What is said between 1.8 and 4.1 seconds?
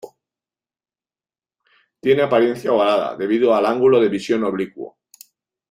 Tiene apariencia ovalada debido al ángulo de